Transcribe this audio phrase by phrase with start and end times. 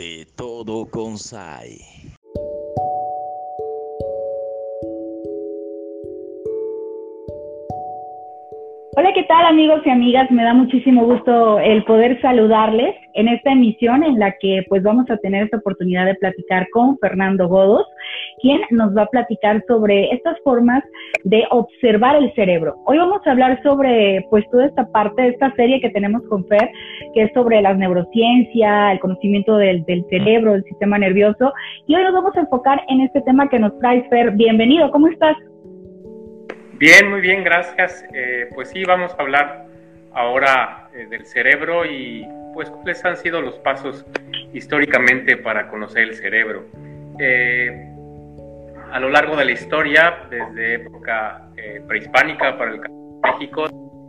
[0.00, 1.76] De todo con SAI.
[8.96, 10.30] Hola, ¿qué tal amigos y amigas?
[10.30, 15.04] Me da muchísimo gusto el poder saludarles en esta emisión en la que pues vamos
[15.10, 17.86] a tener esta oportunidad de platicar con Fernando Godos,
[18.40, 20.82] quien nos va a platicar sobre estas formas
[21.24, 22.76] de observar el cerebro.
[22.86, 26.46] Hoy vamos a hablar sobre pues toda esta parte de esta serie que tenemos con
[26.46, 26.70] Fer,
[27.14, 31.52] que es sobre la neurociencia, el conocimiento del, del cerebro, del sistema nervioso,
[31.86, 34.32] y hoy nos vamos a enfocar en este tema que nos trae Fer.
[34.32, 35.36] Bienvenido, ¿cómo estás?
[36.80, 38.04] Bien, muy bien, gracias.
[38.14, 39.66] Eh, pues sí, vamos a hablar
[40.12, 44.06] ahora eh, del cerebro y pues cuáles han sido los pasos
[44.52, 46.64] históricamente para conocer el cerebro.
[47.18, 47.86] Eh,
[48.92, 51.48] a lo largo de la historia, desde época
[51.86, 52.80] prehispánica para el
[53.22, 53.66] México,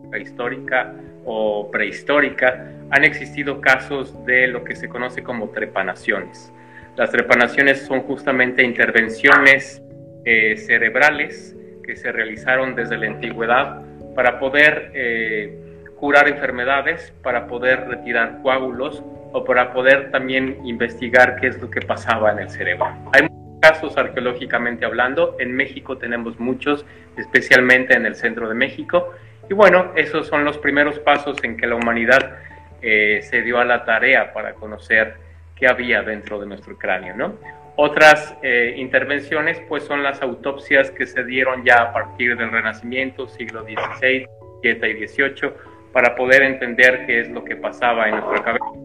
[0.09, 0.93] prehistórica
[1.25, 6.51] o prehistórica, han existido casos de lo que se conoce como trepanaciones.
[6.95, 9.81] Las trepanaciones son justamente intervenciones
[10.23, 13.81] cerebrales que se realizaron desde la antigüedad
[14.15, 15.57] para poder eh,
[15.95, 19.03] curar enfermedades, para poder retirar coágulos
[19.33, 22.87] o para poder también investigar qué es lo que pasaba en el cerebro.
[23.13, 23.27] Hay
[23.61, 26.85] casos arqueológicamente hablando, en México tenemos muchos,
[27.17, 29.13] especialmente en el centro de México,
[29.49, 32.37] y bueno, esos son los primeros pasos en que la humanidad
[32.81, 35.15] eh, se dio a la tarea para conocer
[35.55, 37.35] qué había dentro de nuestro cráneo, ¿no?
[37.75, 43.27] Otras eh, intervenciones pues son las autopsias que se dieron ya a partir del Renacimiento,
[43.27, 44.25] siglo XVI,
[44.61, 45.51] XVII y XVIII,
[45.93, 48.80] para poder entender qué es lo que pasaba en nuestra cabeza.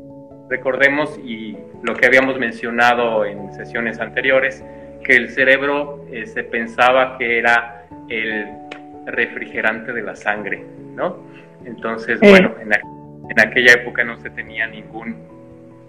[0.49, 4.65] Recordemos y lo que habíamos mencionado en sesiones anteriores,
[5.05, 8.47] que el cerebro eh, se pensaba que era el
[9.07, 11.19] refrigerante de la sangre, ¿no?
[11.65, 15.17] Entonces, bueno, en, en aquella época no se tenía ningún,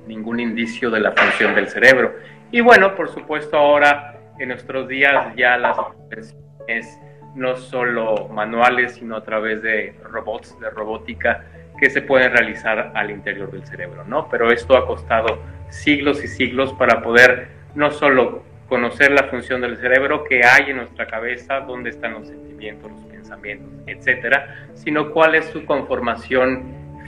[0.07, 2.13] ningún indicio de la función del cerebro
[2.51, 6.99] y bueno, por supuesto ahora en nuestros días ya las intervenciones
[7.35, 11.45] no solo manuales, sino a través de robots, de robótica,
[11.77, 14.27] que se pueden realizar al interior del cerebro, ¿no?
[14.29, 15.39] Pero esto ha costado
[15.69, 20.77] siglos y siglos para poder no solo conocer la función del cerebro que hay en
[20.77, 26.63] nuestra cabeza, dónde están los sentimientos, los pensamientos, etcétera, sino cuál es su conformación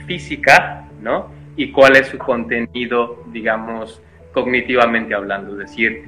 [0.06, 1.30] física, ¿no?
[1.56, 6.04] Y cuál es su contenido, digamos, cognitivamente hablando, es decir,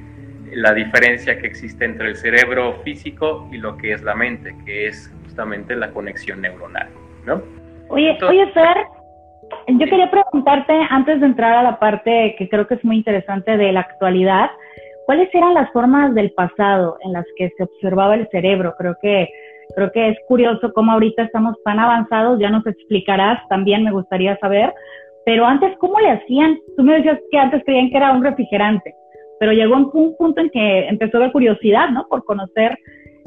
[0.51, 4.87] la diferencia que existe entre el cerebro físico y lo que es la mente, que
[4.87, 6.89] es justamente la conexión neuronal,
[7.25, 7.41] ¿no?
[7.93, 8.87] Oye, oye, Fer,
[9.67, 13.55] yo quería preguntarte antes de entrar a la parte que creo que es muy interesante
[13.55, 14.49] de la actualidad,
[15.05, 18.73] ¿cuáles eran las formas del pasado en las que se observaba el cerebro?
[18.79, 19.29] Creo que
[19.75, 24.37] creo que es curioso cómo ahorita estamos tan avanzados, ya nos explicarás, también me gustaría
[24.37, 24.73] saber,
[25.23, 26.57] pero antes, ¿cómo le hacían?
[26.75, 28.95] Tú me decías que antes creían que era un refrigerante,
[29.39, 32.07] pero llegó un punto en que empezó la curiosidad, ¿no?
[32.07, 32.75] Por conocer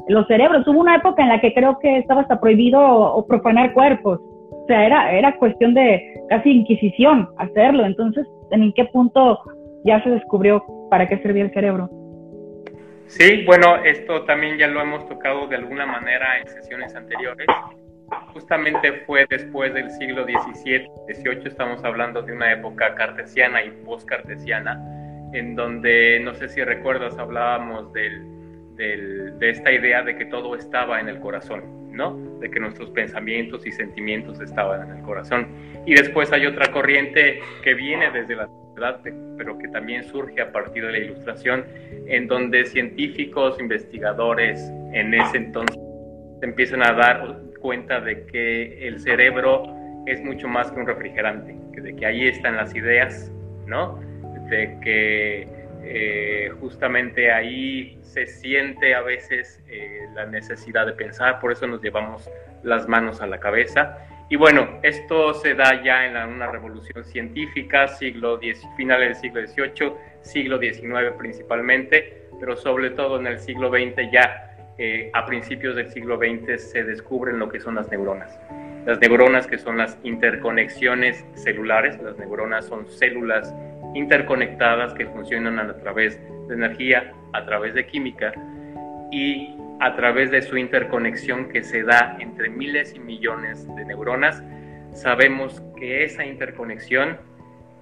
[0.09, 0.67] los cerebros.
[0.67, 4.19] Hubo una época en la que creo que estaba hasta prohibido o profanar cuerpos.
[4.67, 7.85] O sea, era, era cuestión de casi inquisición hacerlo.
[7.85, 9.39] Entonces, ¿en qué punto
[9.85, 11.89] ya se descubrió para qué servía el cerebro?
[13.05, 17.47] Sí, bueno, esto también ya lo hemos tocado de alguna manera en sesiones anteriores
[18.33, 24.79] justamente fue después del siglo XVII, XVIII, estamos hablando de una época cartesiana y post-cartesiana,
[25.33, 30.99] en donde, no sé si recuerdas, hablábamos del, de esta idea de que todo estaba
[30.99, 32.15] en el corazón, ¿no?
[32.39, 35.47] De que nuestros pensamientos y sentimientos estaban en el corazón.
[35.85, 38.47] Y después hay otra corriente que viene desde la
[39.37, 41.65] pero que también surge a partir de la ilustración,
[42.05, 44.59] en donde científicos, investigadores
[44.93, 45.75] en ese entonces
[46.43, 49.63] empiezan a dar cuenta de que el cerebro
[50.05, 53.31] es mucho más que un refrigerante, que de que ahí están las ideas,
[53.65, 53.99] ¿no?
[54.51, 55.47] De que
[55.89, 61.81] eh, justamente ahí se siente a veces eh, la necesidad de pensar, por eso nos
[61.81, 62.29] llevamos
[62.63, 63.97] las manos a la cabeza.
[64.29, 69.47] Y bueno, esto se da ya en una revolución científica, siglo X, finales del siglo
[69.47, 74.47] XVIII, siglo XIX principalmente, pero sobre todo en el siglo XX ya
[74.77, 78.37] eh, a principios del siglo XX se descubren lo que son las neuronas.
[78.85, 83.53] Las neuronas que son las interconexiones celulares, las neuronas son células
[83.93, 88.33] interconectadas que funcionan a través de energía, a través de química
[89.11, 94.43] y a través de su interconexión que se da entre miles y millones de neuronas,
[94.93, 97.17] sabemos que esa interconexión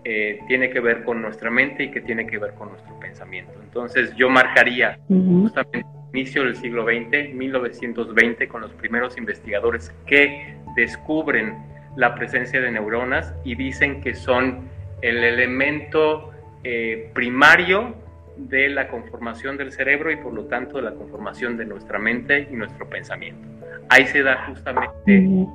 [0.04, 3.54] eh, tiene que ver con nuestra mente y que tiene que ver con nuestro pensamiento.
[3.64, 11.58] Entonces yo marcaría justamente inicio del siglo XX, 1920, con los primeros investigadores que descubren
[11.98, 14.70] la presencia de neuronas y dicen que son
[15.02, 16.32] el elemento
[16.64, 17.96] eh, primario
[18.38, 22.48] de la conformación del cerebro y por lo tanto de la conformación de nuestra mente
[22.52, 23.48] y nuestro pensamiento.
[23.90, 25.48] Ahí se da justamente el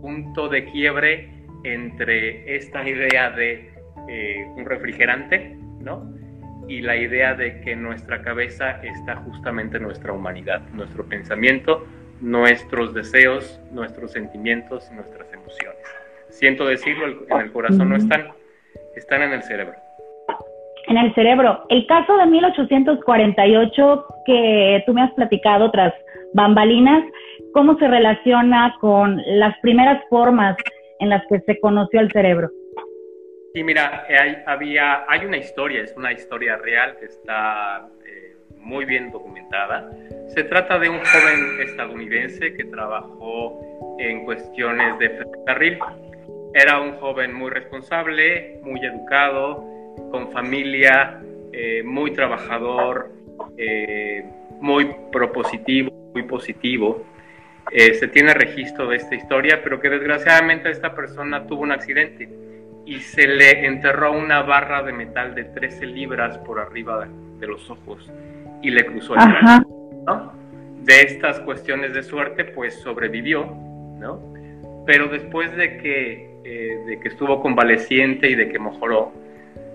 [0.00, 1.28] punto de quiebre
[1.64, 3.70] entre esta idea de
[4.08, 6.12] eh, un refrigerante, ¿no?
[6.68, 11.86] Y la idea de que en nuestra cabeza está justamente nuestra humanidad, nuestro pensamiento,
[12.20, 15.82] nuestros deseos, nuestros sentimientos y nuestras emociones.
[16.30, 18.28] Siento decirlo, en el corazón no están,
[18.96, 19.74] están en el cerebro
[20.88, 21.64] en el cerebro.
[21.68, 25.92] El caso de 1848 que tú me has platicado tras
[26.34, 27.04] bambalinas,
[27.52, 30.56] ¿cómo se relaciona con las primeras formas
[31.00, 32.50] en las que se conoció el cerebro?
[33.54, 38.86] Sí, mira, hay, había, hay una historia, es una historia real que está eh, muy
[38.86, 39.90] bien documentada.
[40.28, 43.60] Se trata de un joven estadounidense que trabajó
[43.98, 45.78] en cuestiones de ferrocarril.
[46.54, 49.64] Era un joven muy responsable, muy educado,
[50.10, 51.20] con familia,
[51.52, 53.12] eh, muy trabajador,
[53.56, 54.24] eh,
[54.60, 57.04] muy propositivo, muy positivo.
[57.70, 62.28] Eh, se tiene registro de esta historia, pero que desgraciadamente esta persona tuvo un accidente
[62.84, 67.08] y se le enterró una barra de metal de 13 libras por arriba
[67.38, 68.10] de los ojos
[68.60, 70.32] y le cruzó el cráneo.
[70.82, 73.44] De estas cuestiones de suerte, pues sobrevivió,
[74.00, 74.20] ¿no?
[74.84, 79.12] Pero después de que, de que estuvo convaleciente y de que mejoró,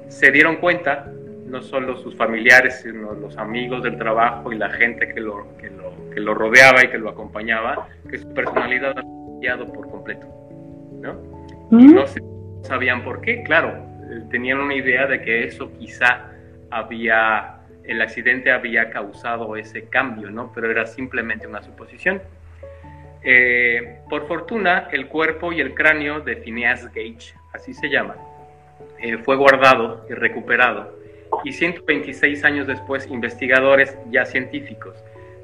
[0.08, 1.12] se dieron cuenta,
[1.46, 5.70] no solo sus familiares, sino los amigos del trabajo y la gente que lo, que
[5.70, 10.28] lo, que lo rodeaba y que lo acompañaba, que su personalidad había cambiado por completo.
[11.02, 11.16] ¿no?
[11.72, 12.04] Y no
[12.64, 13.70] sabían por qué, claro,
[14.10, 16.32] eh, tenían una idea de que eso quizá
[16.70, 20.52] había, el accidente había causado ese cambio, ¿no?
[20.54, 22.22] pero era simplemente una suposición.
[23.30, 28.16] Eh, por fortuna, el cuerpo y el cráneo de Phineas Gage, así se llama,
[29.00, 30.98] eh, fue guardado y recuperado.
[31.44, 34.96] Y 126 años después, investigadores ya científicos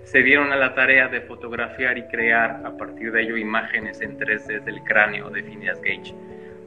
[0.05, 4.17] se dieron a la tarea de fotografiar y crear a partir de ello imágenes en
[4.17, 6.15] 3D del cráneo de Phineas Gage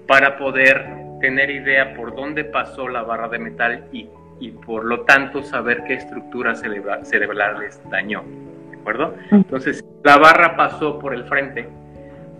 [0.06, 0.84] para poder
[1.22, 5.82] tener idea por dónde pasó la barra de metal y, y por lo tanto saber
[5.86, 8.22] qué estructura cerebral les dañó.
[8.86, 9.16] ¿De acuerdo?
[9.32, 11.68] Entonces, la barra pasó por el frente,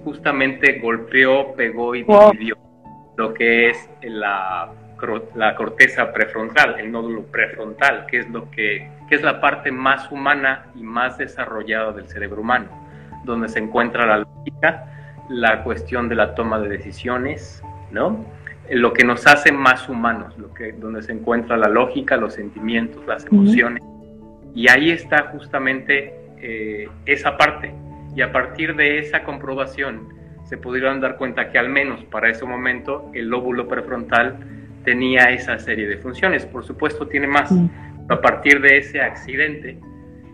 [0.05, 2.57] justamente golpeó, pegó y dividió
[3.17, 4.71] lo que es la,
[5.35, 10.67] la corteza prefrontal, el nódulo prefrontal, que es lo que, es la parte más humana
[10.77, 12.69] y más desarrollada del cerebro humano,
[13.25, 14.85] donde se encuentra la lógica,
[15.29, 17.61] la cuestión de la toma de decisiones,
[17.91, 18.25] ¿no?
[18.71, 23.05] Lo que nos hace más humanos, lo que, donde se encuentra la lógica, los sentimientos,
[23.05, 23.83] las emociones.
[24.55, 27.73] Y ahí está justamente eh, esa parte.
[28.15, 30.09] Y a partir de esa comprobación,
[30.45, 34.37] se pudieron dar cuenta que al menos para ese momento el lóbulo prefrontal
[34.85, 36.47] tenía esa serie de funciones.
[36.47, 37.53] Por supuesto tiene más.
[38.09, 39.79] A partir de ese accidente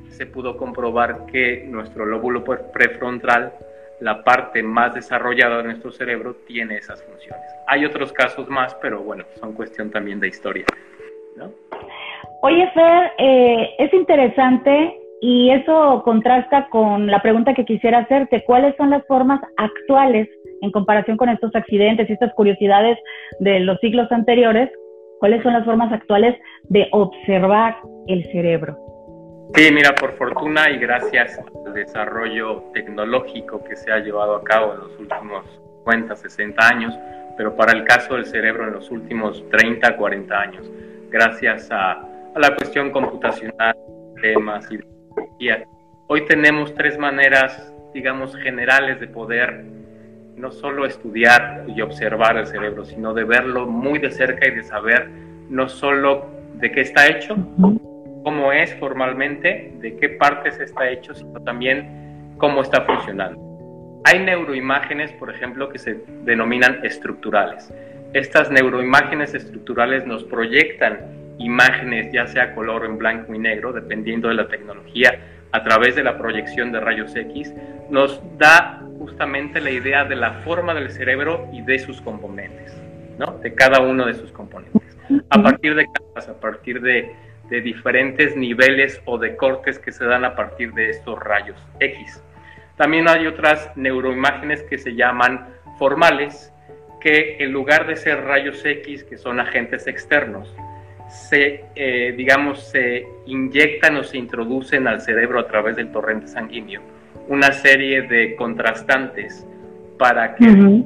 [0.08, 3.55] se pudo comprobar que nuestro lóbulo prefrontal,
[4.00, 7.43] la parte más desarrollada de nuestro cerebro, tiene esas funciones.
[7.66, 10.66] Hay otros casos más, pero bueno, son cuestión también de historia.
[12.43, 18.74] Oye, Fer, eh, es interesante y eso contrasta con la pregunta que quisiera hacerte, ¿cuáles
[18.76, 20.28] son las formas actuales
[20.62, 22.98] en comparación con estos accidentes y estas curiosidades
[23.38, 24.69] de los siglos anteriores?
[25.20, 27.76] ¿Cuáles son las formas actuales de observar
[28.08, 28.76] el cerebro?
[29.55, 34.74] Sí, mira, por fortuna y gracias al desarrollo tecnológico que se ha llevado a cabo
[34.74, 35.44] en los últimos
[35.84, 36.98] 50, 60 años,
[37.36, 40.69] pero para el caso del cerebro en los últimos 30, 40 años,
[41.10, 43.76] gracias a, a la cuestión computacional,
[44.20, 44.92] temas y
[46.06, 49.64] Hoy tenemos tres maneras, digamos, generales de poder
[50.36, 54.62] no solo estudiar y observar el cerebro, sino de verlo muy de cerca y de
[54.62, 55.08] saber
[55.48, 57.36] no solo de qué está hecho,
[58.22, 63.40] cómo es formalmente, de qué partes está hecho, sino también cómo está funcionando.
[64.04, 67.72] Hay neuroimágenes, por ejemplo, que se denominan estructurales.
[68.12, 74.34] Estas neuroimágenes estructurales nos proyectan imágenes, ya sea color en blanco y negro, dependiendo de
[74.34, 75.19] la tecnología,
[75.53, 77.53] a través de la proyección de rayos X,
[77.91, 82.75] nos da justamente la idea de la forma del cerebro y de sus componentes,
[83.19, 83.39] ¿no?
[83.39, 84.96] De cada uno de sus componentes.
[85.29, 87.15] A partir de capas, a partir de,
[87.51, 92.22] de diferentes niveles o de cortes que se dan a partir de estos rayos X.
[92.77, 96.53] También hay otras neuroimágenes que se llaman formales,
[97.01, 100.55] que en lugar de ser rayos X, que son agentes externos,
[101.12, 106.81] se, eh, digamos, se inyectan o se introducen al cerebro a través del torrente sanguíneo
[107.28, 109.46] una serie de contrastantes
[109.98, 110.84] para que uh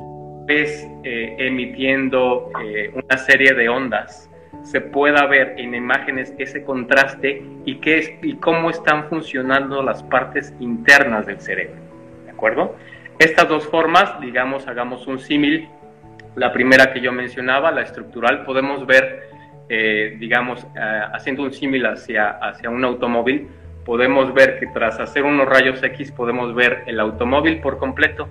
[0.48, 4.30] emitiendo eh, una serie de ondas
[4.62, 10.04] se pueda ver en imágenes ese contraste y, qué es, y cómo están funcionando las
[10.04, 11.74] partes internas del cerebro.
[12.26, 12.76] ¿De acuerdo?
[13.18, 15.68] Estas dos formas, digamos, hagamos un símil.
[16.36, 19.35] La primera que yo mencionaba, la estructural, podemos ver,
[19.68, 23.48] eh, digamos, eh, haciendo un símil hacia, hacia un automóvil,
[23.84, 28.28] podemos ver que tras hacer unos rayos X podemos ver el automóvil por completo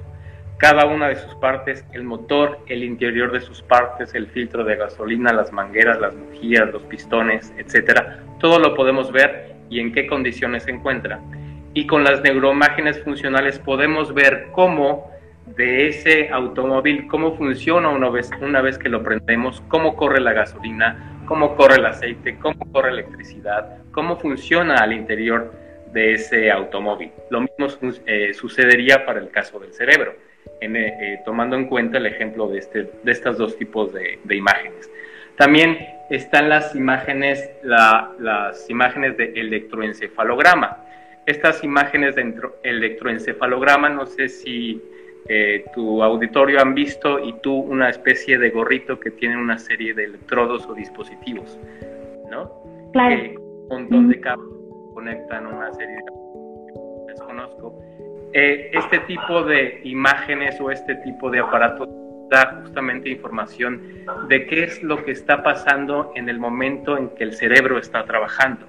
[0.58, 4.78] cada una de sus partes, el motor, el interior de sus partes, el filtro de
[4.78, 8.20] gasolina, las mangueras, las bujías, los pistones, etcétera.
[8.40, 11.20] Todo lo podemos ver y en qué condiciones se encuentra.
[11.74, 15.12] Y con las neuroimágenes funcionales podemos ver cómo
[15.56, 20.34] de ese automóvil, cómo funciona una vez, una vez que lo prendemos, cómo corre la
[20.34, 25.54] gasolina, cómo corre el aceite, cómo corre la electricidad, cómo funciona al interior
[25.92, 27.12] de ese automóvil.
[27.30, 27.68] Lo mismo
[28.06, 30.14] eh, sucedería para el caso del cerebro
[30.62, 34.90] eh, tomando en cuenta el ejemplo de, este, de estos dos tipos de, imágenes.
[35.38, 35.78] También
[36.10, 40.78] están las imágenes, las imágenes de electroencefalograma.
[41.26, 42.34] Estas imágenes de
[42.64, 44.82] electroencefalograma, no sé si
[45.28, 49.94] eh, tu auditorio han visto y tú una especie de gorrito que tiene una serie
[49.94, 51.60] de electrodos o dispositivos,
[52.30, 52.52] ¿no?
[52.94, 53.16] Claro.
[53.70, 54.48] un montón de cables
[54.94, 56.04] conectan una serie de
[57.08, 57.78] desconozco
[58.34, 61.88] eh, este tipo de imágenes o este tipo de aparatos
[62.30, 63.82] da justamente información
[64.28, 68.04] de qué es lo que está pasando en el momento en que el cerebro está
[68.04, 68.66] trabajando.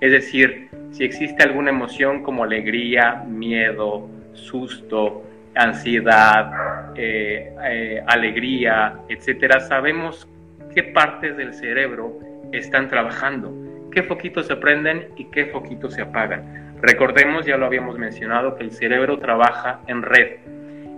[0.00, 5.22] Es decir, si existe alguna emoción como alegría, miedo, susto,
[5.56, 10.28] ansiedad, eh, eh, alegría, etcétera, sabemos
[10.74, 12.18] qué partes del cerebro
[12.52, 13.52] están trabajando,
[13.90, 16.74] qué foquitos se prenden y qué foquitos se apagan.
[16.80, 20.36] Recordemos, ya lo habíamos mencionado, que el cerebro trabaja en red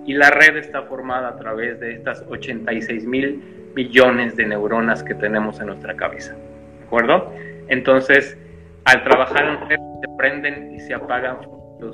[0.06, 3.42] y la red está formada a través de estas 86 mil
[3.74, 6.34] millones de neuronas que tenemos en nuestra cabeza.
[6.34, 7.32] ¿De acuerdo?
[7.68, 8.36] Entonces,
[8.84, 11.36] al trabajar en red, se prenden y se apagan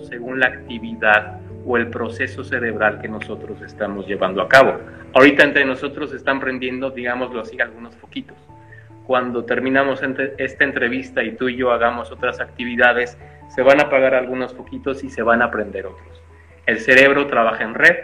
[0.09, 4.79] según la actividad o el proceso cerebral que nosotros estamos llevando a cabo.
[5.15, 8.37] Ahorita entre nosotros están prendiendo, digámoslo así, algunos foquitos.
[9.07, 10.01] Cuando terminamos
[10.39, 13.19] esta entrevista y tú y yo hagamos otras actividades,
[13.49, 16.23] se van a apagar algunos poquitos y se van a prender otros.
[16.67, 17.97] El cerebro trabaja en red,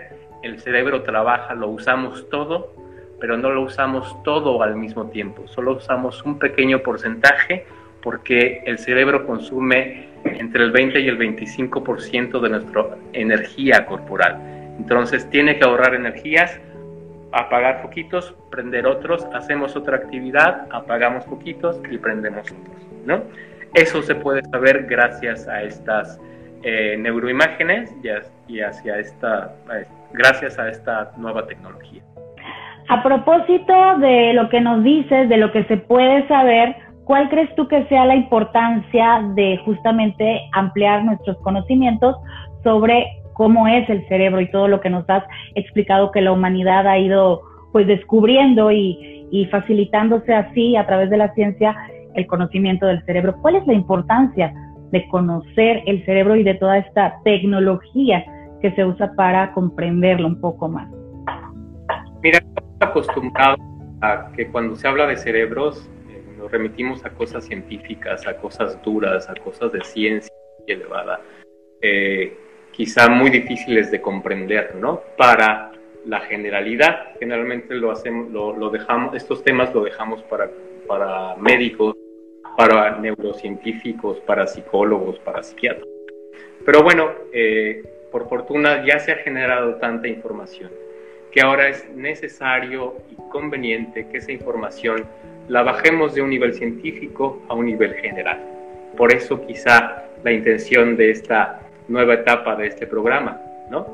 [0.43, 2.75] el cerebro trabaja, lo usamos todo,
[3.19, 7.67] pero no lo usamos todo al mismo tiempo, solo usamos un pequeño porcentaje
[8.03, 14.39] porque el cerebro consume entre el 20 y el 25% de nuestra energía corporal.
[14.79, 16.61] Entonces tiene que ahorrar energías,
[17.33, 22.77] apagar poquitos, prender otros, hacemos otra actividad, apagamos poquitos y prendemos otros,
[23.07, 23.23] ¿no?
[23.75, 26.21] Eso se puede saber gracias a estas
[26.63, 27.95] eh, neuroimágenes
[28.49, 29.55] y, hacia esta,
[30.13, 32.03] gracias a esta nueva tecnología.
[32.89, 36.75] A propósito de lo que nos dices, de lo que se puede saber,
[37.11, 42.15] ¿cuál crees tú que sea la importancia de justamente ampliar nuestros conocimientos
[42.63, 45.25] sobre cómo es el cerebro y todo lo que nos has
[45.57, 51.17] explicado que la humanidad ha ido pues descubriendo y, y facilitándose así a través de
[51.17, 51.77] la ciencia
[52.15, 53.35] el conocimiento del cerebro.
[53.43, 54.55] ¿Cuál es la importancia
[54.93, 58.25] de conocer el cerebro y de toda esta tecnología
[58.63, 60.89] que se usa para comprenderlo un poco más?
[62.23, 63.59] Mira, estamos acostumbrados
[64.01, 65.91] a que cuando se habla de cerebros
[66.41, 70.33] nos remitimos a cosas científicas, a cosas duras, a cosas de ciencia
[70.67, 71.21] elevada,
[71.81, 72.37] eh,
[72.73, 75.03] quizá muy difíciles de comprender, ¿no?
[75.17, 75.73] Para
[76.07, 80.51] la generalidad, generalmente lo hacemos, lo, lo dejamos, estos temas lo dejamos para
[80.91, 81.95] para médicos,
[82.57, 85.87] para neurocientíficos, para psicólogos, para psiquiatras.
[86.67, 87.81] Pero bueno, eh,
[88.11, 90.73] por fortuna ya se ha generado tanta información
[91.31, 95.07] que ahora es necesario y conveniente que esa información
[95.51, 98.39] la bajemos de un nivel científico a un nivel general.
[98.97, 103.85] Por eso quizá la intención de esta nueva etapa de este programa, ¿no?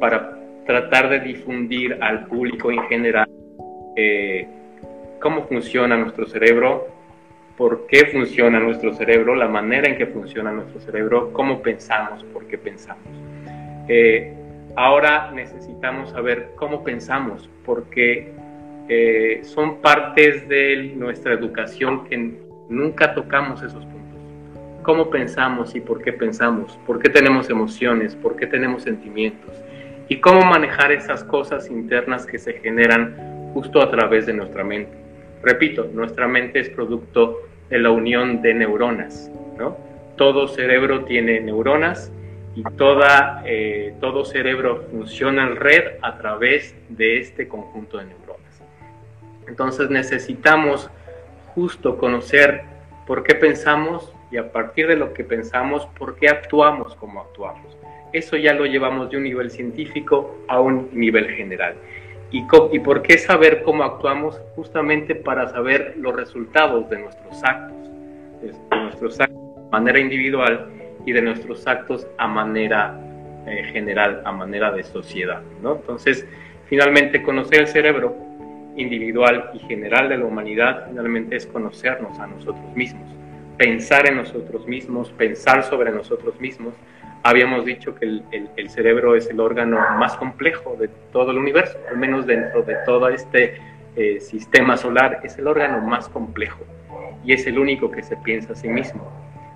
[0.00, 3.28] Para tratar de difundir al público en general
[3.94, 4.48] eh,
[5.20, 6.88] cómo funciona nuestro cerebro,
[7.58, 12.46] por qué funciona nuestro cerebro, la manera en que funciona nuestro cerebro, cómo pensamos, por
[12.46, 13.04] qué pensamos.
[13.86, 14.32] Eh,
[14.76, 18.32] ahora necesitamos saber cómo pensamos, porque
[18.88, 22.16] eh, son partes de nuestra educación que
[22.68, 24.02] nunca tocamos esos puntos.
[24.82, 26.78] ¿Cómo pensamos y por qué pensamos?
[26.86, 28.16] ¿Por qué tenemos emociones?
[28.16, 29.54] ¿Por qué tenemos sentimientos?
[30.08, 34.92] Y cómo manejar esas cosas internas que se generan justo a través de nuestra mente.
[35.42, 39.76] Repito, nuestra mente es producto de la unión de neuronas, ¿no?
[40.16, 42.12] Todo cerebro tiene neuronas
[42.54, 48.21] y toda, eh, todo cerebro funciona en red a través de este conjunto de neuronas.
[49.52, 50.88] Entonces necesitamos
[51.54, 52.62] justo conocer
[53.06, 57.76] por qué pensamos y a partir de lo que pensamos, por qué actuamos como actuamos.
[58.14, 61.74] Eso ya lo llevamos de un nivel científico a un nivel general.
[62.30, 64.40] ¿Y, y por qué saber cómo actuamos?
[64.56, 67.90] Justamente para saber los resultados de nuestros actos,
[68.40, 70.66] de nuestros actos de manera individual
[71.04, 72.98] y de nuestros actos a manera
[73.46, 75.42] eh, general, a manera de sociedad.
[75.62, 75.76] ¿no?
[75.76, 76.26] Entonces,
[76.70, 78.31] finalmente, conocer el cerebro
[78.76, 83.08] individual y general de la humanidad, finalmente es conocernos a nosotros mismos
[83.56, 86.74] pensar en nosotros mismos, pensar sobre nosotros mismos.
[87.22, 91.96] Habíamos dicho que el, cerebro es el órgano más complejo de todo el universo, al
[91.96, 93.58] menos dentro de todo este
[93.94, 96.64] eh, sistema solar, es el órgano más complejo
[97.24, 99.08] y es el único que se piensa a sí mismo.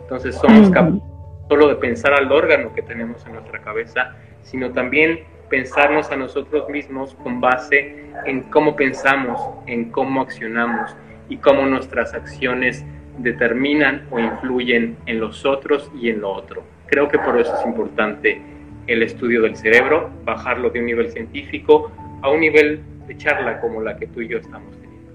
[0.03, 1.03] Entonces somos capaces
[1.49, 6.69] solo de pensar al órgano que tenemos en nuestra cabeza, sino también pensarnos a nosotros
[6.69, 10.97] mismos con base en cómo pensamos, en cómo accionamos
[11.29, 12.85] y cómo nuestras acciones
[13.19, 16.63] determinan o influyen en los otros y en lo otro.
[16.87, 18.41] Creo que por eso es importante
[18.87, 21.91] el estudio del cerebro, bajarlo de un nivel científico
[22.23, 25.13] a un nivel de charla como la que tú y yo estamos teniendo.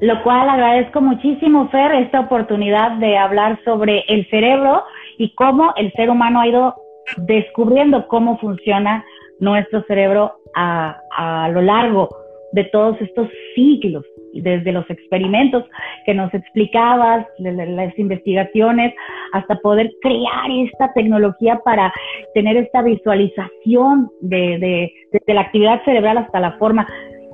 [0.00, 4.84] Lo cual agradezco muchísimo, Fer, esta oportunidad de hablar sobre el cerebro
[5.18, 6.83] y cómo el ser humano ha ido
[7.16, 9.04] descubriendo cómo funciona
[9.40, 12.08] nuestro cerebro a, lo largo
[12.52, 15.64] de todos estos siglos desde los experimentos
[16.06, 18.94] que nos explicabas, las investigaciones,
[19.32, 21.92] hasta poder crear esta tecnología para
[22.34, 26.86] tener esta visualización de, de, la actividad cerebral hasta la forma.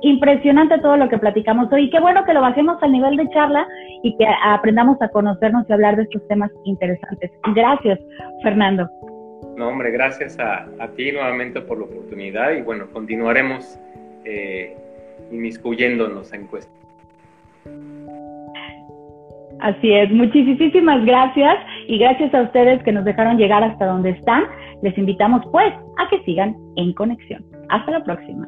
[0.03, 1.89] Impresionante todo lo que platicamos hoy.
[1.89, 3.67] Qué bueno que lo bajemos al nivel de charla
[4.03, 7.31] y que aprendamos a conocernos y hablar de estos temas interesantes.
[7.55, 7.99] Gracias,
[8.43, 8.87] Fernando.
[9.61, 10.65] No, hombre, gracias a,
[10.95, 13.77] ti nuevamente por la oportunidad y bueno, continuaremos
[14.25, 14.75] eh,
[15.31, 16.83] inmiscuyéndonos en cuestión.
[19.59, 24.45] Así es, muchísimas gracias y gracias a ustedes que nos dejaron llegar hasta donde están.
[24.81, 27.45] Les invitamos pues a que sigan en conexión.
[27.69, 28.47] Hasta la próxima.